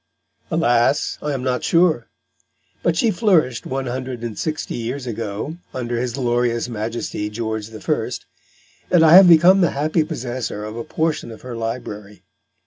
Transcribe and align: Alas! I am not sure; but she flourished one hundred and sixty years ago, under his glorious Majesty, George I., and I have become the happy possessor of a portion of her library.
Alas! 0.49 1.19
I 1.21 1.31
am 1.31 1.43
not 1.43 1.63
sure; 1.63 2.07
but 2.81 2.97
she 2.97 3.11
flourished 3.11 3.67
one 3.67 3.85
hundred 3.85 4.23
and 4.23 4.35
sixty 4.35 4.73
years 4.75 5.05
ago, 5.05 5.57
under 5.75 5.99
his 6.01 6.13
glorious 6.13 6.67
Majesty, 6.67 7.29
George 7.29 7.69
I., 7.71 8.09
and 8.89 9.05
I 9.05 9.13
have 9.13 9.27
become 9.27 9.61
the 9.61 9.69
happy 9.77 10.03
possessor 10.03 10.63
of 10.63 10.75
a 10.75 10.83
portion 10.83 11.29
of 11.29 11.43
her 11.43 11.55
library. 11.55 12.23